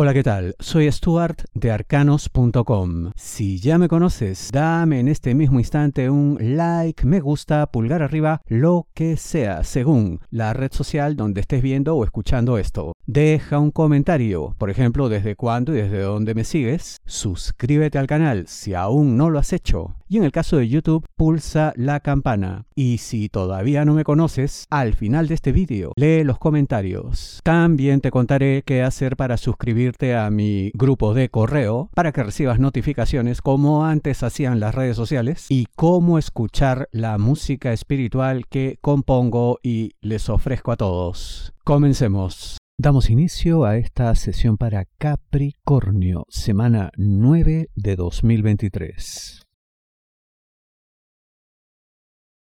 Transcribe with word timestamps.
Hola, 0.00 0.14
¿qué 0.14 0.22
tal? 0.22 0.54
Soy 0.60 0.88
Stuart 0.92 1.42
de 1.54 1.72
arcanos.com. 1.72 3.10
Si 3.16 3.58
ya 3.58 3.78
me 3.78 3.88
conoces, 3.88 4.50
dame 4.52 5.00
en 5.00 5.08
este 5.08 5.34
mismo 5.34 5.58
instante 5.58 6.08
un 6.08 6.38
like, 6.40 7.04
me 7.04 7.18
gusta, 7.18 7.66
pulgar 7.72 8.04
arriba, 8.04 8.40
lo 8.46 8.86
que 8.94 9.16
sea, 9.16 9.64
según 9.64 10.20
la 10.30 10.52
red 10.52 10.70
social 10.70 11.16
donde 11.16 11.40
estés 11.40 11.62
viendo 11.62 11.96
o 11.96 12.04
escuchando 12.04 12.58
esto. 12.58 12.92
Deja 13.06 13.58
un 13.58 13.72
comentario, 13.72 14.54
por 14.56 14.70
ejemplo, 14.70 15.08
desde 15.08 15.34
cuándo 15.34 15.74
y 15.74 15.78
desde 15.78 16.02
dónde 16.02 16.34
me 16.36 16.44
sigues. 16.44 16.98
Suscríbete 17.04 17.98
al 17.98 18.06
canal 18.06 18.46
si 18.46 18.74
aún 18.74 19.16
no 19.16 19.30
lo 19.30 19.40
has 19.40 19.52
hecho. 19.52 19.96
Y 20.10 20.18
en 20.18 20.24
el 20.24 20.32
caso 20.32 20.58
de 20.58 20.68
YouTube, 20.68 21.06
pulsa 21.16 21.72
la 21.76 22.00
campana. 22.00 22.66
Y 22.74 22.98
si 22.98 23.28
todavía 23.28 23.84
no 23.84 23.94
me 23.94 24.04
conoces, 24.04 24.64
al 24.70 24.94
final 24.94 25.26
de 25.26 25.34
este 25.34 25.52
vídeo, 25.52 25.92
lee 25.96 26.22
los 26.22 26.38
comentarios. 26.38 27.40
También 27.42 28.00
te 28.00 28.10
contaré 28.10 28.62
qué 28.64 28.82
hacer 28.82 29.16
para 29.16 29.36
suscribirte 29.36 29.87
a 30.16 30.30
mi 30.30 30.70
grupo 30.74 31.14
de 31.14 31.28
correo 31.28 31.90
para 31.94 32.12
que 32.12 32.22
recibas 32.22 32.58
notificaciones 32.58 33.42
como 33.42 33.84
antes 33.84 34.22
hacían 34.22 34.60
las 34.60 34.74
redes 34.74 34.96
sociales 34.96 35.46
y 35.48 35.66
cómo 35.76 36.18
escuchar 36.18 36.88
la 36.92 37.18
música 37.18 37.72
espiritual 37.72 38.46
que 38.48 38.78
compongo 38.80 39.58
y 39.62 39.92
les 40.00 40.28
ofrezco 40.28 40.72
a 40.72 40.76
todos. 40.76 41.52
Comencemos. 41.64 42.58
Damos 42.78 43.10
inicio 43.10 43.64
a 43.64 43.76
esta 43.76 44.14
sesión 44.14 44.56
para 44.56 44.84
Capricornio, 44.98 46.24
semana 46.28 46.90
9 46.96 47.70
de 47.74 47.96
2023. 47.96 49.42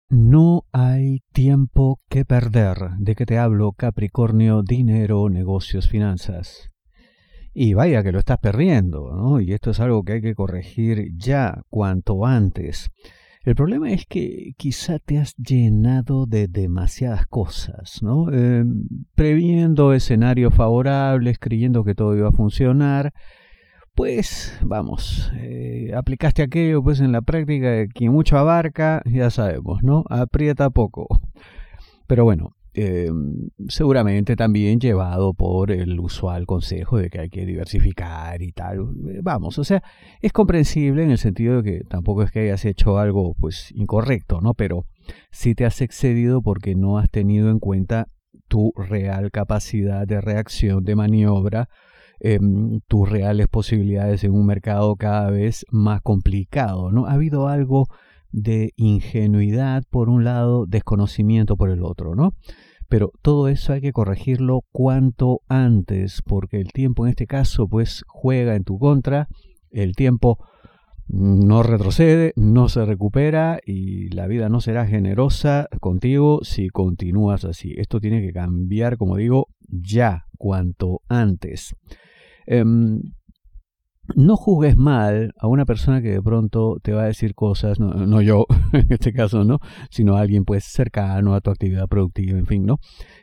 No 0.09 0.63
hay 0.71 1.19
tiempo 1.33 1.99
que 2.09 2.23
perder. 2.23 2.77
¿De 2.97 3.13
qué 3.13 3.25
te 3.25 3.37
hablo, 3.37 3.73
Capricornio? 3.73 4.63
Dinero, 4.63 5.27
negocios, 5.29 5.89
finanzas. 5.89 6.69
Y 7.59 7.73
vaya 7.73 8.03
que 8.03 8.11
lo 8.11 8.19
estás 8.19 8.37
perdiendo, 8.37 9.11
¿no? 9.15 9.41
Y 9.41 9.51
esto 9.51 9.71
es 9.71 9.79
algo 9.79 10.03
que 10.03 10.13
hay 10.13 10.21
que 10.21 10.35
corregir 10.35 11.09
ya, 11.17 11.63
cuanto 11.71 12.23
antes. 12.23 12.91
El 13.43 13.55
problema 13.55 13.89
es 13.89 14.05
que 14.05 14.51
quizá 14.57 14.99
te 14.99 15.17
has 15.17 15.35
llenado 15.37 16.27
de 16.27 16.47
demasiadas 16.47 17.25
cosas, 17.25 18.03
¿no? 18.03 18.27
Eh, 18.31 18.63
previendo 19.15 19.93
escenarios 19.93 20.53
favorables, 20.53 21.39
creyendo 21.39 21.83
que 21.83 21.95
todo 21.95 22.15
iba 22.15 22.29
a 22.29 22.31
funcionar, 22.31 23.11
pues 23.95 24.55
vamos, 24.61 25.31
eh, 25.37 25.93
aplicaste 25.95 26.43
aquello 26.43 26.83
pues 26.83 26.99
en 26.99 27.11
la 27.11 27.23
práctica, 27.23 27.87
quien 27.87 28.11
mucho 28.11 28.37
abarca, 28.37 29.01
ya 29.03 29.31
sabemos, 29.31 29.81
¿no? 29.81 30.03
Aprieta 30.11 30.69
poco. 30.69 31.07
Pero 32.05 32.23
bueno, 32.23 32.55
eh, 32.79 33.11
seguramente 33.69 34.35
también 34.35 34.79
llevado 34.79 35.33
por 35.33 35.71
el 35.71 35.99
usual 35.99 36.45
consejo 36.45 36.99
de 36.99 37.09
que 37.09 37.21
hay 37.21 37.29
que 37.29 37.43
diversificar 37.43 38.43
y 38.43 38.51
tal. 38.51 38.81
Eh, 39.09 39.19
vamos, 39.23 39.57
o 39.57 39.63
sea, 39.63 39.81
es 40.21 40.31
comprensible 40.31 41.01
en 41.01 41.09
el 41.09 41.17
sentido 41.17 41.63
de 41.63 41.71
que 41.71 41.83
tampoco 41.85 42.21
es 42.21 42.29
que 42.29 42.41
hayas 42.41 42.65
hecho 42.65 42.99
algo 42.99 43.33
pues 43.39 43.71
incorrecto, 43.73 44.41
¿no? 44.41 44.53
Pero 44.53 44.85
sí 45.31 45.55
te 45.55 45.65
has 45.65 45.81
excedido 45.81 46.43
porque 46.43 46.75
no 46.75 46.99
has 46.99 47.09
tenido 47.09 47.49
en 47.49 47.57
cuenta 47.57 48.09
tu 48.47 48.71
real 48.77 49.31
capacidad 49.31 50.05
de 50.05 50.21
reacción, 50.21 50.83
de 50.83 50.95
maniobra, 50.95 51.69
em, 52.19 52.81
tus 52.87 53.09
reales 53.09 53.47
posibilidades 53.47 54.23
en 54.23 54.33
un 54.33 54.45
mercado 54.45 54.95
cada 54.97 55.31
vez 55.31 55.65
más 55.71 56.01
complicado, 56.01 56.91
¿no? 56.91 57.07
Ha 57.07 57.13
habido 57.13 57.47
algo 57.47 57.87
de 58.31 58.73
ingenuidad 58.75 59.83
por 59.89 60.09
un 60.09 60.23
lado, 60.23 60.65
desconocimiento 60.67 61.55
por 61.57 61.69
el 61.69 61.83
otro, 61.83 62.15
¿no? 62.15 62.33
Pero 62.89 63.11
todo 63.21 63.47
eso 63.49 63.73
hay 63.73 63.81
que 63.81 63.91
corregirlo 63.91 64.61
cuanto 64.71 65.41
antes, 65.49 66.21
porque 66.25 66.59
el 66.59 66.71
tiempo 66.71 67.05
en 67.05 67.09
este 67.09 67.27
caso 67.27 67.67
pues 67.67 68.03
juega 68.07 68.55
en 68.55 68.63
tu 68.63 68.79
contra, 68.79 69.27
el 69.71 69.95
tiempo 69.95 70.39
no 71.09 71.63
retrocede, 71.63 72.33
no 72.35 72.67
se 72.69 72.85
recupera 72.85 73.59
y 73.65 74.09
la 74.09 74.27
vida 74.27 74.49
no 74.49 74.59
será 74.59 74.85
generosa 74.85 75.67
contigo 75.79 76.39
si 76.43 76.67
continúas 76.69 77.45
así. 77.45 77.73
Esto 77.77 77.99
tiene 77.99 78.21
que 78.21 78.33
cambiar, 78.33 78.97
como 78.97 79.15
digo, 79.15 79.47
ya, 79.67 80.25
cuanto 80.37 81.01
antes. 81.07 81.75
Em, 82.45 83.01
no 84.15 84.35
juzgues 84.37 84.77
mal 84.77 85.33
a 85.39 85.47
una 85.47 85.65
persona 85.65 86.01
que 86.01 86.11
de 86.11 86.21
pronto 86.21 86.77
te 86.81 86.93
va 86.93 87.03
a 87.03 87.07
decir 87.07 87.35
cosas, 87.35 87.79
no, 87.79 88.21
yo 88.21 88.45
en 88.73 88.87
este 88.89 89.13
caso, 89.13 89.43
¿no? 89.43 89.59
Sino 89.89 90.15
alguien 90.15 90.45
pues 90.45 90.63
cercano 90.65 91.33
a 91.33 91.41
tu 91.41 91.49
actividad 91.49 91.87
productiva, 91.87 92.37
en 92.37 92.45
fin, 92.45 92.65
¿no? 92.65 92.79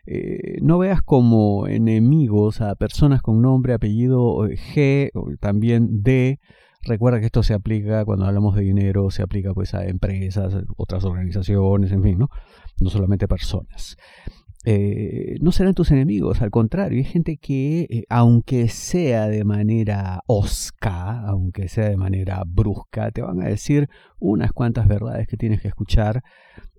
Eh, 0.06 0.58
no 0.60 0.78
veas 0.78 1.02
como 1.02 1.66
enemigos 1.66 2.60
a 2.60 2.74
personas 2.74 3.22
con 3.22 3.42
nombre, 3.42 3.74
apellido 3.74 4.46
eh, 4.46 4.56
G, 4.56 5.38
también 5.40 6.02
D. 6.02 6.40
Recuerda 6.82 7.18
que 7.18 7.26
esto 7.26 7.42
se 7.42 7.54
aplica 7.54 8.04
cuando 8.04 8.26
hablamos 8.26 8.54
de 8.54 8.62
dinero, 8.62 9.10
se 9.10 9.22
aplica 9.22 9.54
pues 9.54 9.72
a 9.74 9.86
empresas, 9.86 10.54
otras 10.76 11.04
organizaciones, 11.04 11.92
en 11.92 12.02
fin, 12.02 12.18
¿no? 12.18 12.28
No 12.78 12.90
solamente 12.90 13.26
personas. 13.26 13.96
Eh, 14.64 15.36
no 15.42 15.52
serán 15.52 15.74
tus 15.74 15.90
enemigos, 15.90 16.40
al 16.40 16.50
contrario, 16.50 16.98
hay 16.98 17.04
gente 17.04 17.36
que, 17.36 17.86
eh, 17.90 18.04
aunque 18.08 18.68
sea 18.68 19.28
de 19.28 19.44
manera 19.44 20.22
osca, 20.26 21.20
aunque 21.26 21.68
sea 21.68 21.90
de 21.90 21.98
manera 21.98 22.42
brusca, 22.46 23.10
te 23.10 23.20
van 23.20 23.42
a 23.42 23.48
decir 23.48 23.88
unas 24.18 24.52
cuantas 24.52 24.88
verdades 24.88 25.26
que 25.26 25.36
tienes 25.36 25.60
que 25.60 25.68
escuchar 25.68 26.22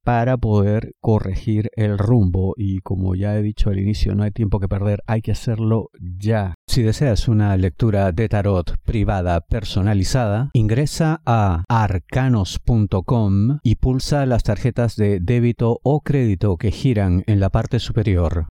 para 0.03 0.37
poder 0.37 0.93
corregir 0.99 1.69
el 1.75 1.97
rumbo 1.97 2.53
y 2.57 2.79
como 2.79 3.15
ya 3.15 3.37
he 3.37 3.43
dicho 3.43 3.69
al 3.69 3.79
inicio, 3.79 4.15
no 4.15 4.23
hay 4.23 4.31
tiempo 4.31 4.59
que 4.59 4.67
perder, 4.67 5.01
hay 5.07 5.21
que 5.21 5.31
hacerlo 5.31 5.89
ya. 5.99 6.54
Si 6.75 6.83
deseas 6.83 7.29
una 7.29 7.55
lectura 7.55 8.11
de 8.11 8.27
tarot 8.27 8.75
privada 8.83 9.39
personalizada, 9.39 10.49
ingresa 10.51 11.21
a 11.25 11.63
arcanos.com 11.69 13.59
y 13.63 13.75
pulsa 13.75 14.25
las 14.25 14.43
tarjetas 14.43 14.97
de 14.97 15.21
débito 15.21 15.79
o 15.83 16.01
crédito 16.01 16.57
que 16.57 16.71
giran 16.71 17.23
en 17.27 17.39
la 17.39 17.49
parte 17.49 17.79
superior. 17.79 18.49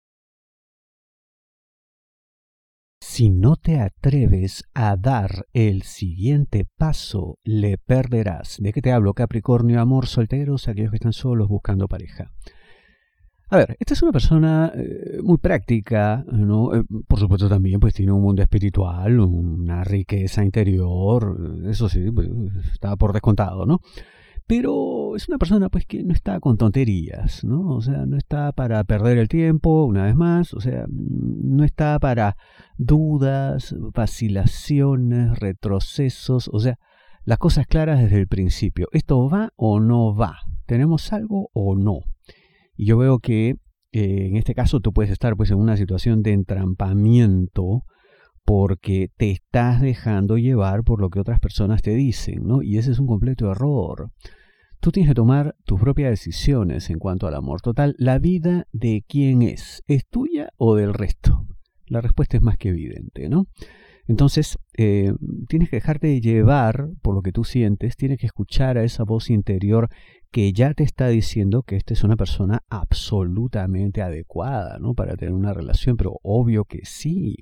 Si 3.00 3.30
no 3.30 3.54
te 3.54 3.78
atreves 3.78 4.64
a 4.74 4.96
dar 4.96 5.46
el 5.52 5.82
siguiente 5.84 6.66
paso, 6.76 7.36
le 7.44 7.78
perderás. 7.78 8.56
¿De 8.58 8.72
qué 8.72 8.82
te 8.82 8.90
hablo? 8.90 9.14
Capricornio, 9.14 9.80
amor, 9.80 10.08
solteros, 10.08 10.66
aquellos 10.66 10.90
que 10.90 10.96
están 10.96 11.12
solos 11.12 11.46
buscando 11.46 11.86
pareja. 11.86 12.32
A 13.50 13.56
ver, 13.56 13.76
esta 13.80 13.94
es 13.94 14.02
una 14.02 14.12
persona 14.12 14.70
eh, 14.74 15.20
muy 15.22 15.38
práctica, 15.38 16.24
¿no? 16.30 16.74
Eh, 16.74 16.84
por 17.06 17.18
supuesto 17.18 17.48
también 17.48 17.80
pues 17.80 17.94
tiene 17.94 18.12
un 18.12 18.20
mundo 18.20 18.42
espiritual, 18.42 19.20
una 19.20 19.84
riqueza 19.84 20.44
interior, 20.44 21.62
eso 21.66 21.88
sí, 21.88 22.10
pues, 22.10 22.28
está 22.72 22.96
por 22.96 23.12
descontado, 23.12 23.64
¿no? 23.64 23.80
pero 24.48 25.14
es 25.14 25.28
una 25.28 25.36
persona 25.36 25.68
pues 25.68 25.84
que 25.84 26.02
no 26.02 26.14
está 26.14 26.40
con 26.40 26.56
tonterías, 26.56 27.44
¿no? 27.44 27.68
O 27.68 27.82
sea, 27.82 28.06
no 28.06 28.16
está 28.16 28.50
para 28.52 28.82
perder 28.84 29.18
el 29.18 29.28
tiempo, 29.28 29.84
una 29.84 30.04
vez 30.04 30.16
más, 30.16 30.54
o 30.54 30.60
sea, 30.60 30.86
no 30.88 31.64
está 31.64 31.98
para 31.98 32.38
dudas, 32.78 33.74
vacilaciones, 33.94 35.38
retrocesos, 35.38 36.48
o 36.50 36.60
sea, 36.60 36.78
las 37.24 37.36
cosas 37.36 37.66
claras 37.66 38.00
desde 38.00 38.18
el 38.20 38.26
principio. 38.26 38.88
¿Esto 38.92 39.28
va 39.28 39.52
o 39.56 39.80
no 39.80 40.16
va? 40.16 40.38
¿Tenemos 40.64 41.12
algo 41.12 41.50
o 41.52 41.76
no? 41.76 42.04
Y 42.78 42.86
yo 42.86 42.96
veo 42.96 43.18
que 43.18 43.56
eh, 43.90 44.26
en 44.28 44.36
este 44.36 44.54
caso 44.54 44.80
tú 44.80 44.92
puedes 44.92 45.10
estar 45.10 45.36
pues 45.36 45.50
en 45.50 45.58
una 45.58 45.76
situación 45.76 46.22
de 46.22 46.32
entrampamiento 46.32 47.82
porque 48.44 49.10
te 49.16 49.32
estás 49.32 49.82
dejando 49.82 50.38
llevar 50.38 50.84
por 50.84 51.00
lo 51.00 51.10
que 51.10 51.18
otras 51.18 51.40
personas 51.40 51.82
te 51.82 51.94
dicen, 51.94 52.46
¿no? 52.46 52.62
Y 52.62 52.78
ese 52.78 52.92
es 52.92 53.00
un 53.00 53.08
completo 53.08 53.50
error. 53.50 54.12
Tú 54.80 54.92
tienes 54.92 55.10
que 55.10 55.16
tomar 55.16 55.56
tus 55.64 55.80
propias 55.80 56.10
decisiones 56.10 56.88
en 56.88 57.00
cuanto 57.00 57.26
al 57.26 57.34
amor. 57.34 57.60
Total, 57.60 57.96
¿la 57.98 58.20
vida 58.20 58.68
de 58.70 59.04
quién 59.08 59.42
es? 59.42 59.82
¿Es 59.88 60.06
tuya 60.06 60.50
o 60.56 60.76
del 60.76 60.94
resto? 60.94 61.46
La 61.86 62.00
respuesta 62.00 62.36
es 62.36 62.42
más 62.44 62.58
que 62.58 62.68
evidente, 62.68 63.28
¿no? 63.28 63.48
Entonces, 64.08 64.58
eh, 64.76 65.12
tienes 65.48 65.68
que 65.68 65.76
dejarte 65.76 66.20
llevar 66.20 66.88
por 67.02 67.14
lo 67.14 67.22
que 67.22 67.30
tú 67.30 67.44
sientes, 67.44 67.96
tienes 67.96 68.18
que 68.18 68.26
escuchar 68.26 68.78
a 68.78 68.84
esa 68.84 69.04
voz 69.04 69.30
interior 69.30 69.90
que 70.30 70.52
ya 70.52 70.74
te 70.74 70.82
está 70.82 71.08
diciendo 71.08 71.62
que 71.62 71.76
esta 71.76 71.92
es 71.92 72.04
una 72.04 72.16
persona 72.16 72.62
absolutamente 72.70 74.02
adecuada, 74.02 74.78
¿no? 74.78 74.94
Para 74.94 75.16
tener 75.16 75.34
una 75.34 75.52
relación, 75.52 75.96
pero 75.96 76.18
obvio 76.22 76.64
que 76.64 76.80
sí. 76.84 77.36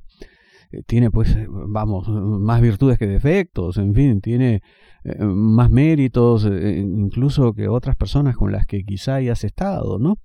Eh, 0.72 0.82
tiene 0.86 1.10
pues, 1.10 1.34
eh, 1.36 1.46
vamos, 1.48 2.08
más 2.08 2.60
virtudes 2.60 2.98
que 2.98 3.06
defectos, 3.06 3.78
en 3.78 3.94
fin, 3.94 4.20
tiene 4.20 4.62
eh, 5.04 5.24
más 5.24 5.70
méritos 5.70 6.44
incluso 6.46 7.52
que 7.52 7.68
otras 7.68 7.96
personas 7.96 8.36
con 8.36 8.52
las 8.52 8.66
que 8.66 8.84
quizá 8.84 9.16
hayas 9.16 9.44
estado, 9.44 9.98
¿no? 9.98 10.18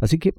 Así 0.00 0.18
que 0.18 0.34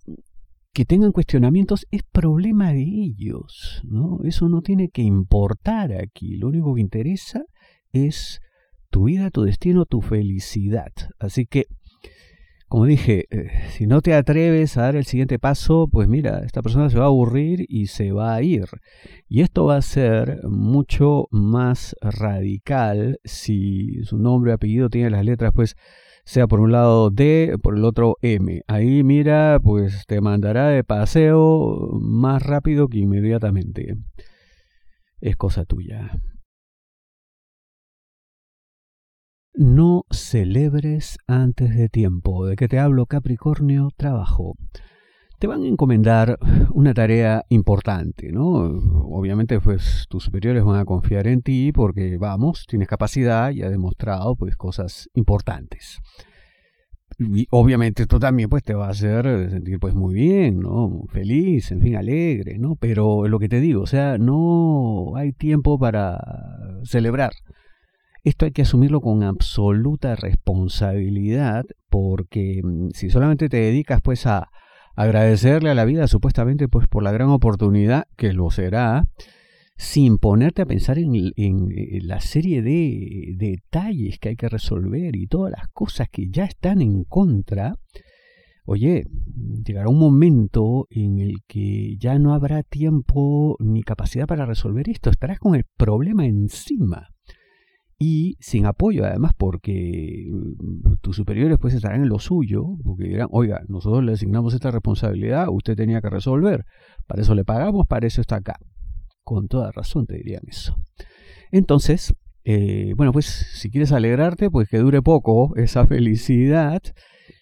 que 0.76 0.84
tengan 0.84 1.14
cuestionamientos 1.14 1.88
es 1.90 2.04
problema 2.04 2.74
de 2.74 2.82
ellos, 2.82 3.82
¿no? 3.86 4.20
Eso 4.26 4.50
no 4.50 4.62
tiene 4.62 4.90
que 4.90 5.04
importar 5.04 5.94
aquí, 5.94 6.36
lo 6.36 6.50
único 6.50 6.76
que 6.76 6.82
interesa 6.82 7.46
es 7.94 8.42
tu 8.90 9.06
vida, 9.06 9.32
tu 9.32 9.44
destino, 9.44 9.86
tu 9.86 10.02
felicidad. 10.02 10.92
Así 11.18 11.46
que 11.46 11.68
como 12.68 12.88
dije, 12.88 13.26
eh, 13.30 13.52
si 13.70 13.88
no 13.88 14.02
te 14.02 14.14
atreves 14.16 14.76
a 14.76 14.82
dar 14.82 14.98
el 14.98 15.06
siguiente 15.06 15.40
paso, 15.40 15.88
pues 15.90 16.10
mira, 16.10 16.42
esta 16.44 16.62
persona 16.62 16.90
se 16.90 16.98
va 16.98 17.06
a 17.06 17.08
aburrir 17.08 17.66
y 17.70 17.88
se 17.88 18.12
va 18.12 18.36
a 18.36 18.42
ir. 18.42 18.66
Y 19.30 19.44
esto 19.44 19.64
va 19.64 19.78
a 19.78 19.82
ser 19.82 20.42
mucho 20.44 21.28
más 21.32 21.96
radical 22.02 23.22
si 23.24 24.04
su 24.04 24.18
nombre 24.18 24.52
apellido 24.52 24.90
tiene 24.90 25.10
las 25.10 25.24
letras, 25.24 25.54
pues 25.56 25.78
sea 26.26 26.48
por 26.48 26.60
un 26.60 26.72
lado 26.72 27.12
D, 27.12 27.58
por 27.62 27.78
el 27.78 27.86
otro 27.86 28.18
M. 28.22 28.62
Ahí 28.68 29.04
mira, 29.04 29.60
pues 29.64 30.06
te 30.08 30.22
mandará 30.22 30.68
de 30.70 30.84
paseo 30.84 31.90
más 32.02 32.42
rápido 32.44 32.88
que 32.88 33.00
inmediatamente. 33.00 33.96
Es 35.22 35.36
cosa 35.36 35.66
tuya. 35.66 36.12
No 39.54 40.04
celebres 40.10 41.18
antes 41.28 41.76
de 41.78 41.88
tiempo. 41.88 42.46
¿De 42.46 42.56
qué 42.58 42.68
te 42.68 42.80
hablo, 42.80 43.06
Capricornio? 43.06 43.90
Trabajo. 43.96 44.56
Te 45.46 45.50
van 45.50 45.62
a 45.62 45.68
encomendar 45.68 46.40
una 46.72 46.96
tarea 46.96 47.46
importante, 47.50 48.32
¿no? 48.32 48.64
Obviamente, 49.12 49.60
pues 49.60 50.08
tus 50.10 50.24
superiores 50.24 50.64
van 50.64 50.80
a 50.80 50.86
confiar 50.86 51.28
en 51.28 51.44
ti 51.44 51.72
porque, 51.72 52.18
vamos, 52.18 52.66
tienes 52.68 52.88
capacidad 52.88 53.52
y 53.52 53.62
has 53.62 53.70
demostrado, 53.70 54.36
pues, 54.36 54.56
cosas 54.56 55.08
importantes. 55.14 56.00
Y 57.20 57.46
obviamente 57.52 58.02
esto 58.02 58.18
también, 58.18 58.50
pues, 58.50 58.64
te 58.64 58.74
va 58.74 58.88
a 58.88 58.90
hacer 58.90 59.52
sentir, 59.52 59.80
pues, 59.80 59.94
muy 59.94 60.16
bien, 60.16 60.62
¿no? 60.62 61.04
Feliz, 61.10 61.72
en 61.72 61.82
fin, 61.82 61.96
alegre, 61.96 62.58
¿no? 62.58 62.76
Pero 62.76 63.28
lo 63.28 63.38
que 63.38 63.48
te 63.48 63.60
digo, 63.60 63.84
o 63.84 63.88
sea, 63.88 64.18
no 64.18 65.16
hay 65.16 65.32
tiempo 65.32 65.78
para 65.78 66.18
celebrar. 66.86 67.34
Esto 68.24 68.46
hay 68.46 68.52
que 68.52 68.64
asumirlo 68.64 69.00
con 69.00 69.22
absoluta 69.22 70.16
responsabilidad 70.16 71.66
porque 71.88 72.62
mm, 72.64 72.90
si 72.96 73.12
solamente 73.12 73.48
te 73.48 73.58
dedicas 73.58 74.02
pues 74.02 74.26
a 74.26 74.50
agradecerle 74.96 75.70
a 75.70 75.76
la 75.76 75.86
vida 75.86 76.08
supuestamente 76.08 76.68
pues 76.68 76.88
por 76.88 77.04
la 77.04 77.12
gran 77.12 77.30
oportunidad 77.30 78.06
que 78.16 78.34
lo 78.34 78.50
será, 78.50 79.08
sin 79.78 80.18
ponerte 80.18 80.62
a 80.62 80.66
pensar 80.66 80.98
en, 80.98 81.12
la 82.08 82.22
serie 82.22 82.62
de, 82.62 83.34
detalles 83.36 84.20
que 84.20 84.30
hay 84.30 84.36
que 84.36 84.50
resolver 84.50 85.16
y 85.16 85.28
todas 85.28 85.52
las 85.52 85.68
cosas 85.70 86.08
que 86.10 86.30
ya 86.30 86.46
están 86.46 86.82
en 86.82 87.04
contra, 87.04 87.76
oye, 88.66 89.06
llegará 89.66 89.90
un 89.90 90.00
momento 90.00 90.88
en 90.90 91.20
el 91.20 91.44
que 91.48 91.98
ya 91.98 92.18
no 92.20 92.34
habrá 92.34 92.64
tiempo 92.64 93.58
ni 93.60 93.84
capacidad 93.84 94.28
para 94.28 94.46
resolver 94.46 94.90
esto, 94.90 95.10
estarás 95.10 95.40
con 95.40 95.56
el 95.56 95.66
problema 95.78 96.26
encima 96.26 97.15
y 97.98 98.38
sin 98.40 98.66
apoyo 98.66 99.06
además 99.06 99.32
porque 99.38 100.28
mm, 100.30 100.98
tus 101.02 101.16
superiores 101.16 101.58
pues 101.60 101.74
estarán 101.74 102.02
en 102.02 102.10
lo 102.10 102.20
suyo, 102.20 102.66
porque 102.84 103.06
dirán, 103.06 103.30
oiga, 103.32 103.62
nosotros 103.68 104.04
le 104.04 104.14
asignamos 104.14 104.54
esta 104.54 104.72
responsabilidad, 104.72 105.48
usted 105.50 105.76
tenía 105.76 106.02
que 106.02 106.10
resolver, 106.10 106.66
para 107.08 107.22
eso 107.22 107.36
le 107.36 107.46
pagamos, 107.46 107.88
para 107.88 108.08
eso 108.08 108.22
está 108.22 108.38
acá. 108.38 108.60
Con 109.24 109.48
toda 109.48 109.72
razón 109.72 110.06
te 110.06 110.18
dirían 110.18 110.44
eso. 110.48 110.78
Entonces, 111.52 112.14
eh, 112.44 112.94
bueno, 112.96 113.12
pues 113.12 113.26
si 113.26 113.72
quieres 113.72 113.92
alegrarte, 113.92 114.52
pues 114.52 114.68
que 114.68 114.78
dure 114.78 115.02
poco 115.02 115.56
esa 115.56 115.88
felicidad 115.88 116.82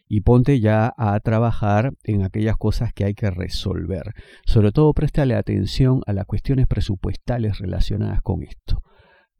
y 0.08 0.22
ponte 0.22 0.60
ya 0.60 0.94
a 0.98 1.20
trabajar 1.22 1.94
en 2.04 2.22
aquellas 2.22 2.58
cosas 2.58 2.94
que 2.94 3.06
hay 3.06 3.16
que 3.16 3.32
resolver. 3.32 4.14
Sobre 4.46 4.72
todo 4.72 4.94
préstale 4.94 5.34
atención 5.34 6.02
a 6.06 6.14
las 6.14 6.26
cuestiones 6.26 6.68
presupuestales 6.68 7.58
relacionadas 7.58 8.22
con 8.22 8.44
esto 8.44 8.84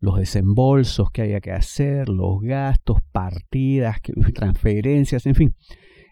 los 0.04 0.18
desembolsos 0.18 1.12
que 1.12 1.22
haya 1.22 1.40
que 1.40 1.54
hacer, 1.54 2.10
los 2.10 2.42
gastos, 2.42 2.98
partidas, 3.14 4.02
transferencias, 4.36 5.26
en 5.26 5.34
fin. 5.34 5.56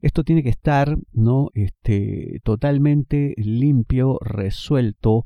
Esto 0.02 0.24
tiene 0.24 0.44
que 0.44 0.50
estar 0.50 0.98
¿no? 1.12 1.50
este, 1.56 2.40
totalmente 2.46 3.34
limpio, 3.36 4.18
resuelto, 4.22 5.26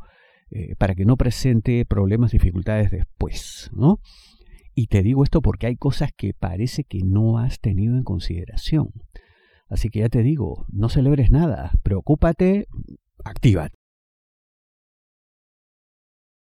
eh, 0.49 0.75
para 0.79 0.95
que 0.95 1.05
no 1.05 1.15
presente 1.15 1.85
problemas, 1.85 2.31
dificultades 2.31 2.89
después. 2.89 3.69
¿no? 3.71 3.99
Y 4.73 4.87
te 4.87 5.03
digo 5.03 5.23
esto 5.23 5.43
porque 5.43 5.67
hay 5.67 5.75
cosas 5.75 6.09
que 6.17 6.33
parece 6.33 6.85
que 6.85 7.01
no 7.05 7.37
has 7.37 7.59
tenido 7.59 7.95
en 7.95 8.03
consideración. 8.03 8.89
Así 9.69 9.89
que 9.89 9.99
ya 9.99 10.09
te 10.09 10.23
digo, 10.23 10.65
no 10.69 10.89
celebres 10.89 11.29
nada, 11.29 11.71
preocúpate, 11.83 12.65
actívate. 13.23 13.84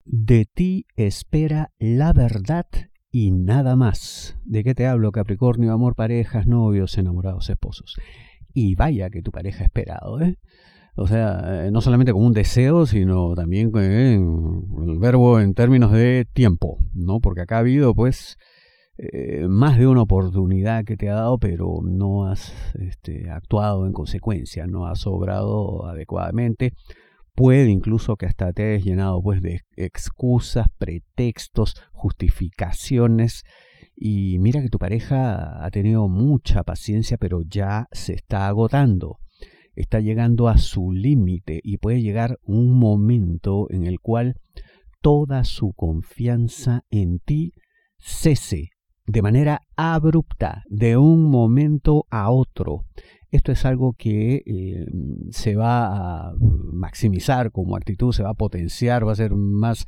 De 0.04 0.46
ti 0.46 0.86
espera 0.96 1.72
la 1.78 2.12
verdad 2.12 2.66
y 3.10 3.30
nada 3.30 3.76
más. 3.76 4.36
¿De 4.44 4.64
qué 4.64 4.74
te 4.74 4.86
hablo, 4.86 5.12
Capricornio? 5.12 5.72
Amor, 5.72 5.94
parejas, 5.94 6.46
novios, 6.46 6.98
enamorados, 6.98 7.50
esposos. 7.50 7.96
Y 8.52 8.74
vaya 8.74 9.10
que 9.10 9.22
tu 9.22 9.30
pareja 9.30 9.62
ha 9.62 9.66
esperado, 9.66 10.20
¿eh? 10.20 10.38
O 10.94 11.06
sea, 11.06 11.66
eh, 11.66 11.70
no 11.70 11.80
solamente 11.80 12.12
con 12.12 12.24
un 12.24 12.32
deseo, 12.32 12.84
sino 12.84 13.34
también 13.34 13.70
con 13.70 13.82
eh, 13.82 14.14
el 14.14 14.98
verbo 14.98 15.40
en 15.40 15.54
términos 15.54 15.92
de 15.92 16.26
tiempo, 16.30 16.78
¿no? 16.92 17.20
Porque 17.20 17.42
acá 17.42 17.56
ha 17.56 17.60
habido, 17.60 17.94
pues, 17.94 18.36
eh, 18.98 19.46
más 19.48 19.78
de 19.78 19.86
una 19.86 20.02
oportunidad 20.02 20.84
que 20.84 20.96
te 20.96 21.08
ha 21.08 21.14
dado, 21.14 21.38
pero 21.38 21.80
no 21.82 22.26
has 22.26 22.52
este, 22.74 23.30
actuado 23.30 23.86
en 23.86 23.92
consecuencia, 23.92 24.66
no 24.66 24.86
has 24.86 25.06
obrado 25.06 25.86
adecuadamente 25.86 26.74
puede 27.34 27.70
incluso 27.70 28.16
que 28.16 28.26
hasta 28.26 28.52
te 28.52 28.74
hayas 28.74 28.84
llenado 28.84 29.20
pues 29.22 29.40
de 29.40 29.60
excusas, 29.76 30.66
pretextos, 30.78 31.74
justificaciones. 31.92 33.42
Y 33.94 34.38
mira 34.38 34.62
que 34.62 34.68
tu 34.68 34.78
pareja 34.78 35.64
ha 35.64 35.70
tenido 35.70 36.08
mucha 36.08 36.62
paciencia 36.62 37.18
pero 37.18 37.42
ya 37.42 37.86
se 37.92 38.14
está 38.14 38.48
agotando, 38.48 39.18
está 39.74 40.00
llegando 40.00 40.48
a 40.48 40.58
su 40.58 40.92
límite 40.92 41.60
y 41.62 41.78
puede 41.78 42.02
llegar 42.02 42.38
un 42.42 42.78
momento 42.78 43.66
en 43.70 43.84
el 43.84 44.00
cual 44.00 44.34
toda 45.00 45.44
su 45.44 45.72
confianza 45.74 46.82
en 46.90 47.18
ti 47.18 47.52
cese 47.98 48.70
de 49.06 49.22
manera 49.22 49.60
abrupta 49.76 50.62
de 50.68 50.96
un 50.96 51.28
momento 51.28 52.04
a 52.10 52.30
otro 52.30 52.84
esto 53.32 53.50
es 53.50 53.64
algo 53.64 53.94
que 53.94 54.42
eh, 54.44 54.86
se 55.30 55.56
va 55.56 56.28
a 56.28 56.34
maximizar 56.38 57.50
como 57.50 57.76
actitud, 57.76 58.12
se 58.12 58.22
va 58.22 58.30
a 58.30 58.34
potenciar, 58.34 59.06
va 59.06 59.12
a 59.12 59.16
ser 59.16 59.32
más 59.32 59.86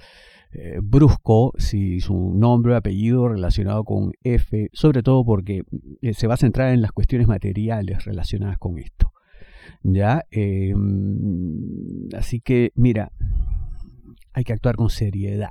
eh, 0.52 0.78
brusco 0.82 1.52
si 1.58 2.00
su 2.00 2.32
nombre 2.34 2.72
o 2.72 2.76
apellido 2.76 3.28
relacionado 3.28 3.84
con 3.84 4.12
F, 4.22 4.70
sobre 4.72 5.02
todo 5.02 5.26
porque 5.26 5.62
eh, 6.00 6.14
se 6.14 6.26
va 6.26 6.34
a 6.34 6.38
centrar 6.38 6.72
en 6.72 6.80
las 6.80 6.92
cuestiones 6.92 7.28
materiales 7.28 8.04
relacionadas 8.06 8.56
con 8.56 8.78
esto. 8.78 9.12
¿Ya? 9.82 10.24
Em, 10.30 12.08
así 12.16 12.40
que, 12.40 12.72
mira, 12.74 13.12
hay 14.32 14.44
que 14.44 14.54
actuar 14.54 14.76
con 14.76 14.88
seriedad. 14.88 15.50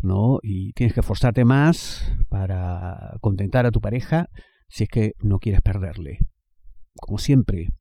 ¿no? 0.00 0.40
Y 0.42 0.72
tienes 0.72 0.94
que 0.94 1.00
esforzarte 1.00 1.44
más 1.44 2.12
para 2.28 3.16
contentar 3.20 3.66
a 3.66 3.70
tu 3.70 3.80
pareja 3.80 4.30
si 4.68 4.84
es 4.84 4.88
que 4.88 5.14
no 5.20 5.38
quieres 5.38 5.60
perderle. 5.60 6.18
Como 7.00 7.18
siempre, 7.18 7.72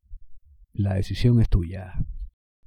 la 0.74 0.94
decisión 0.94 1.42
es 1.42 1.50
tuya. 1.50 1.94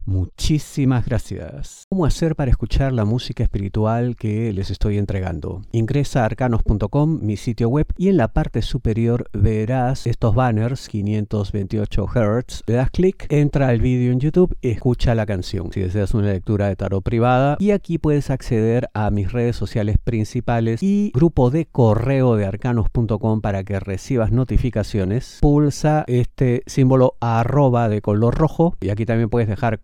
Muchísimas 0.04 1.04
gracias. 1.04 1.86
¿Cómo 1.88 2.04
hacer 2.04 2.34
para 2.34 2.50
escuchar 2.50 2.92
la 2.92 3.04
música 3.04 3.42
espiritual 3.42 4.16
que 4.16 4.52
les 4.52 4.70
estoy 4.70 4.98
entregando? 4.98 5.62
Ingresa 5.72 6.22
a 6.22 6.26
arcanos.com, 6.26 7.20
mi 7.22 7.36
sitio 7.36 7.68
web, 7.68 7.86
y 7.96 8.08
en 8.08 8.16
la 8.16 8.32
parte 8.32 8.62
superior 8.62 9.28
verás 9.32 10.06
estos 10.06 10.34
banners 10.34 10.88
528 10.88 12.06
Hz. 12.06 12.62
Le 12.66 12.74
das 12.74 12.90
clic, 12.90 13.26
entra 13.28 13.68
al 13.68 13.80
vídeo 13.80 14.12
en 14.12 14.20
YouTube 14.20 14.56
y 14.60 14.70
escucha 14.70 15.14
la 15.14 15.26
canción. 15.26 15.72
Si 15.72 15.80
deseas 15.80 16.14
una 16.14 16.28
lectura 16.28 16.68
de 16.68 16.76
tarot 16.76 17.02
privada, 17.02 17.56
y 17.60 17.70
aquí 17.70 17.98
puedes 17.98 18.30
acceder 18.30 18.88
a 18.94 19.10
mis 19.10 19.32
redes 19.32 19.56
sociales 19.56 19.96
principales 20.02 20.82
y 20.82 21.12
grupo 21.14 21.50
de 21.50 21.66
correo 21.66 22.36
de 22.36 22.46
arcanos.com 22.46 23.40
para 23.40 23.64
que 23.64 23.78
recibas 23.80 24.32
notificaciones. 24.32 25.38
Pulsa 25.40 26.04
este 26.06 26.62
símbolo 26.66 27.16
arroba 27.20 27.88
de 27.88 28.00
color 28.00 28.34
rojo 28.36 28.76
y 28.80 28.88
aquí 28.90 29.06
también 29.06 29.28
puedes 29.28 29.48
dejar 29.48 29.80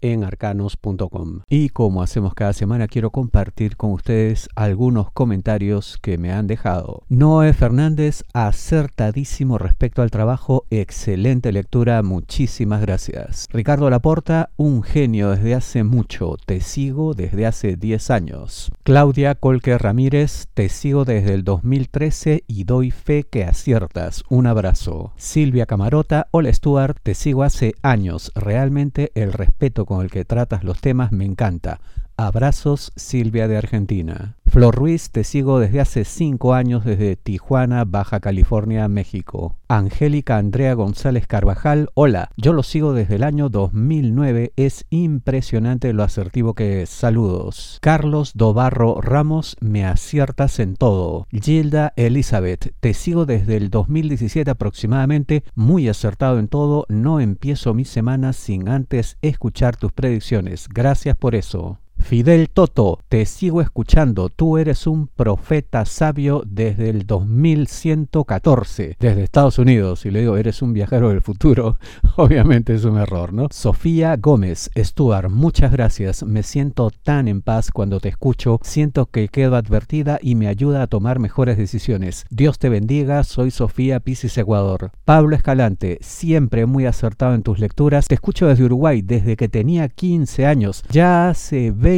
en 0.00 0.24
arcanos.com. 0.24 1.40
Y 1.48 1.68
como 1.70 2.02
hacemos 2.02 2.34
cada 2.34 2.52
semana, 2.52 2.88
quiero 2.88 3.10
compartir 3.10 3.76
con 3.76 3.92
ustedes 3.92 4.48
algunos 4.56 5.10
comentarios 5.12 5.98
que 6.00 6.18
me 6.18 6.32
han 6.32 6.46
dejado. 6.46 7.02
Noé 7.08 7.52
Fernández, 7.52 8.24
acertadísimo 8.32 9.58
respecto 9.58 10.02
al 10.02 10.10
trabajo, 10.10 10.64
excelente 10.70 11.52
lectura, 11.52 12.02
muchísimas 12.02 12.80
gracias. 12.80 13.46
Ricardo 13.52 13.90
Laporta, 13.90 14.50
un 14.56 14.82
genio 14.82 15.30
desde 15.30 15.54
hace 15.54 15.84
mucho, 15.84 16.36
te 16.46 16.60
sigo 16.60 17.14
desde 17.14 17.46
hace 17.46 17.76
10 17.76 18.10
años. 18.10 18.70
Claudia 18.90 19.36
Colque 19.36 19.78
Ramírez, 19.78 20.48
te 20.52 20.68
sigo 20.68 21.04
desde 21.04 21.32
el 21.34 21.44
2013 21.44 22.42
y 22.48 22.64
doy 22.64 22.90
fe 22.90 23.22
que 23.22 23.44
aciertas. 23.44 24.24
Un 24.28 24.48
abrazo. 24.48 25.12
Silvia 25.16 25.66
Camarota, 25.66 26.26
hola 26.32 26.52
Stuart, 26.52 26.98
te 27.00 27.14
sigo 27.14 27.44
hace 27.44 27.76
años, 27.82 28.32
realmente 28.34 29.12
el 29.14 29.32
respeto 29.32 29.86
con 29.86 30.02
el 30.02 30.10
que 30.10 30.24
tratas 30.24 30.64
los 30.64 30.80
temas 30.80 31.12
me 31.12 31.24
encanta. 31.24 31.80
Abrazos, 32.16 32.92
Silvia 32.96 33.46
de 33.46 33.58
Argentina. 33.58 34.34
Flor 34.50 34.74
Ruiz, 34.74 35.10
te 35.10 35.22
sigo 35.22 35.60
desde 35.60 35.80
hace 35.80 36.04
cinco 36.04 36.54
años 36.54 36.84
desde 36.84 37.14
Tijuana, 37.14 37.84
Baja 37.84 38.18
California, 38.18 38.88
México. 38.88 39.56
Angélica 39.68 40.38
Andrea 40.38 40.74
González 40.74 41.28
Carvajal, 41.28 41.88
hola, 41.94 42.30
yo 42.36 42.52
lo 42.52 42.64
sigo 42.64 42.92
desde 42.92 43.14
el 43.14 43.22
año 43.22 43.48
2009, 43.48 44.52
es 44.56 44.86
impresionante 44.90 45.92
lo 45.92 46.02
asertivo 46.02 46.54
que 46.54 46.82
es. 46.82 46.90
Saludos. 46.90 47.78
Carlos 47.80 48.32
Dobarro 48.34 49.00
Ramos, 49.00 49.56
me 49.60 49.86
aciertas 49.86 50.58
en 50.58 50.74
todo. 50.74 51.28
Gilda 51.30 51.92
Elizabeth, 51.94 52.74
te 52.80 52.92
sigo 52.92 53.26
desde 53.26 53.56
el 53.56 53.70
2017 53.70 54.50
aproximadamente, 54.50 55.44
muy 55.54 55.88
acertado 55.88 56.40
en 56.40 56.48
todo, 56.48 56.86
no 56.88 57.20
empiezo 57.20 57.72
mi 57.72 57.84
semana 57.84 58.32
sin 58.32 58.68
antes 58.68 59.16
escuchar 59.22 59.76
tus 59.76 59.92
predicciones. 59.92 60.68
Gracias 60.68 61.16
por 61.16 61.36
eso. 61.36 61.78
Fidel 62.00 62.48
Toto, 62.50 62.98
te 63.08 63.24
sigo 63.26 63.60
escuchando. 63.60 64.30
Tú 64.30 64.58
eres 64.58 64.86
un 64.86 65.06
profeta 65.06 65.84
sabio 65.84 66.42
desde 66.44 66.90
el 66.90 67.06
2114, 67.06 68.96
desde 68.98 69.22
Estados 69.22 69.58
Unidos. 69.58 70.06
Y 70.06 70.10
le 70.10 70.20
digo, 70.20 70.36
eres 70.36 70.62
un 70.62 70.72
viajero 70.72 71.10
del 71.10 71.20
futuro. 71.20 71.78
Obviamente 72.16 72.74
es 72.74 72.84
un 72.84 72.98
error, 72.98 73.32
¿no? 73.32 73.46
Sofía 73.50 74.16
Gómez, 74.16 74.70
Stuart, 74.76 75.30
muchas 75.30 75.70
gracias. 75.70 76.22
Me 76.24 76.42
siento 76.42 76.90
tan 76.90 77.28
en 77.28 77.42
paz 77.42 77.70
cuando 77.70 78.00
te 78.00 78.08
escucho. 78.08 78.58
Siento 78.62 79.06
que 79.06 79.28
quedo 79.28 79.54
advertida 79.54 80.18
y 80.20 80.34
me 80.34 80.48
ayuda 80.48 80.82
a 80.82 80.86
tomar 80.88 81.20
mejores 81.20 81.58
decisiones. 81.58 82.24
Dios 82.30 82.58
te 82.58 82.70
bendiga. 82.70 83.22
Soy 83.22 83.50
Sofía 83.50 84.00
Pisis 84.00 84.36
Ecuador. 84.38 84.90
Pablo 85.04 85.36
Escalante, 85.36 85.98
siempre 86.00 86.66
muy 86.66 86.86
acertado 86.86 87.34
en 87.34 87.42
tus 87.42 87.60
lecturas. 87.60 88.08
Te 88.08 88.14
escucho 88.14 88.46
desde 88.48 88.64
Uruguay 88.64 89.02
desde 89.02 89.36
que 89.36 89.48
tenía 89.48 89.88
15 89.88 90.46
años. 90.46 90.82
Ya 90.90 91.28
hace 91.28 91.70
20 91.70 91.89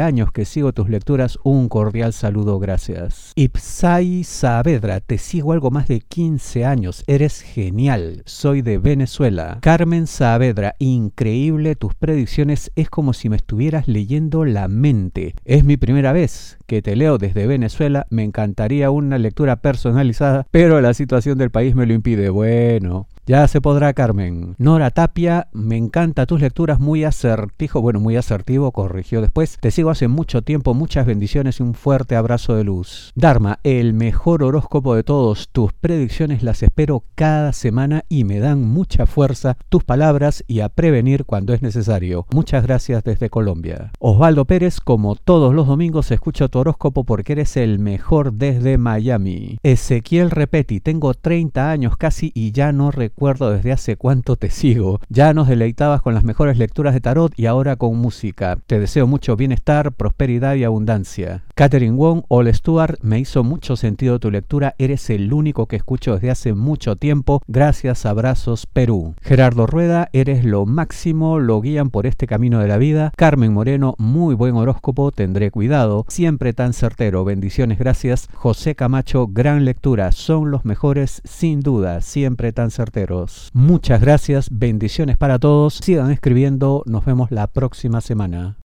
años 0.00 0.30
que 0.30 0.44
sigo 0.44 0.72
tus 0.72 0.90
lecturas, 0.90 1.38
un 1.42 1.68
cordial 1.68 2.12
saludo, 2.12 2.58
gracias. 2.58 3.32
Ipsai 3.34 4.22
Saavedra, 4.22 5.00
te 5.00 5.16
sigo 5.16 5.52
algo 5.52 5.70
más 5.70 5.88
de 5.88 6.00
15 6.00 6.66
años, 6.66 7.02
eres 7.06 7.40
genial, 7.40 8.22
soy 8.26 8.60
de 8.60 8.76
Venezuela. 8.76 9.58
Carmen 9.62 10.06
Saavedra, 10.06 10.74
increíble 10.78 11.76
tus 11.76 11.94
predicciones, 11.94 12.70
es 12.76 12.90
como 12.90 13.14
si 13.14 13.30
me 13.30 13.36
estuvieras 13.36 13.88
leyendo 13.88 14.44
la 14.44 14.68
mente. 14.68 15.34
Es 15.46 15.64
mi 15.64 15.78
primera 15.78 16.12
vez 16.12 16.58
que 16.66 16.82
te 16.82 16.94
leo 16.94 17.16
desde 17.16 17.46
Venezuela, 17.46 18.06
me 18.10 18.24
encantaría 18.24 18.90
una 18.90 19.16
lectura 19.16 19.56
personalizada, 19.56 20.46
pero 20.50 20.82
la 20.82 20.92
situación 20.92 21.38
del 21.38 21.50
país 21.50 21.74
me 21.74 21.86
lo 21.86 21.94
impide. 21.94 22.28
Bueno, 22.28 23.06
ya 23.28 23.46
se 23.46 23.60
podrá, 23.60 23.92
Carmen. 23.92 24.54
Nora 24.56 24.90
Tapia, 24.90 25.48
me 25.52 25.76
encanta 25.76 26.24
tus 26.24 26.40
lecturas, 26.40 26.80
muy 26.80 27.04
asertivo, 27.04 27.82
bueno, 27.82 28.00
muy 28.00 28.16
asertivo, 28.16 28.72
corrigió 28.72 29.20
después. 29.20 29.58
Te 29.60 29.70
sigo 29.70 29.90
hace 29.90 30.08
mucho 30.08 30.40
tiempo, 30.40 30.72
muchas 30.72 31.04
bendiciones 31.04 31.60
y 31.60 31.62
un 31.62 31.74
fuerte 31.74 32.16
abrazo 32.16 32.54
de 32.54 32.64
luz. 32.64 33.12
Dharma, 33.14 33.58
el 33.64 33.92
mejor 33.92 34.42
horóscopo 34.42 34.94
de 34.94 35.02
todos, 35.02 35.50
tus 35.52 35.74
predicciones 35.74 36.42
las 36.42 36.62
espero 36.62 37.04
cada 37.16 37.52
semana 37.52 38.06
y 38.08 38.24
me 38.24 38.38
dan 38.38 38.62
mucha 38.62 39.04
fuerza 39.04 39.58
tus 39.68 39.84
palabras 39.84 40.42
y 40.46 40.60
a 40.60 40.70
prevenir 40.70 41.26
cuando 41.26 41.52
es 41.52 41.60
necesario. 41.60 42.24
Muchas 42.32 42.62
gracias 42.62 43.04
desde 43.04 43.28
Colombia. 43.28 43.92
Osvaldo 43.98 44.46
Pérez, 44.46 44.80
como 44.80 45.16
todos 45.16 45.52
los 45.52 45.66
domingos, 45.66 46.10
escucho 46.12 46.48
tu 46.48 46.60
horóscopo 46.60 47.04
porque 47.04 47.32
eres 47.34 47.58
el 47.58 47.78
mejor 47.78 48.32
desde 48.32 48.78
Miami. 48.78 49.58
Ezequiel 49.62 50.30
Repeti, 50.30 50.80
tengo 50.80 51.12
30 51.12 51.70
años 51.70 51.98
casi 51.98 52.32
y 52.34 52.52
ya 52.52 52.72
no 52.72 52.90
recuerdo 52.90 53.17
recuerdo 53.18 53.50
desde 53.50 53.72
hace 53.72 53.96
cuánto 53.96 54.36
te 54.36 54.48
sigo. 54.48 55.00
Ya 55.08 55.34
nos 55.34 55.48
deleitabas 55.48 56.02
con 56.02 56.14
las 56.14 56.22
mejores 56.22 56.56
lecturas 56.56 56.94
de 56.94 57.00
tarot 57.00 57.32
y 57.36 57.46
ahora 57.46 57.74
con 57.74 57.96
música. 57.96 58.58
Te 58.68 58.78
deseo 58.78 59.08
mucho 59.08 59.34
bienestar, 59.34 59.90
prosperidad 59.90 60.54
y 60.54 60.62
abundancia. 60.62 61.42
Catherine 61.56 61.96
Wong, 61.96 62.22
All 62.28 62.54
Stuart, 62.54 63.00
me 63.02 63.18
hizo 63.18 63.42
mucho 63.42 63.74
sentido 63.74 64.20
tu 64.20 64.30
lectura. 64.30 64.76
Eres 64.78 65.10
el 65.10 65.32
único 65.32 65.66
que 65.66 65.74
escucho 65.74 66.14
desde 66.14 66.30
hace 66.30 66.54
mucho 66.54 66.94
tiempo. 66.94 67.42
Gracias, 67.48 68.06
abrazos, 68.06 68.66
Perú. 68.66 69.16
Gerardo 69.20 69.66
Rueda, 69.66 70.10
eres 70.12 70.44
lo 70.44 70.64
máximo, 70.64 71.40
lo 71.40 71.60
guían 71.60 71.90
por 71.90 72.06
este 72.06 72.28
camino 72.28 72.60
de 72.60 72.68
la 72.68 72.76
vida. 72.76 73.12
Carmen 73.16 73.52
Moreno, 73.52 73.96
muy 73.98 74.36
buen 74.36 74.54
horóscopo, 74.54 75.10
tendré 75.10 75.50
cuidado. 75.50 76.04
Siempre 76.06 76.52
tan 76.52 76.72
certero, 76.72 77.24
bendiciones, 77.24 77.80
gracias. 77.80 78.28
José 78.32 78.76
Camacho, 78.76 79.26
gran 79.26 79.64
lectura, 79.64 80.12
son 80.12 80.52
los 80.52 80.64
mejores, 80.64 81.20
sin 81.24 81.62
duda, 81.62 82.00
siempre 82.00 82.52
tan 82.52 82.70
certero. 82.70 83.07
Muchas 83.54 84.00
gracias, 84.00 84.48
bendiciones 84.50 85.16
para 85.16 85.38
todos. 85.38 85.80
Sigan 85.82 86.10
escribiendo, 86.10 86.82
nos 86.86 87.04
vemos 87.04 87.30
la 87.30 87.46
próxima 87.46 88.00
semana. 88.00 88.58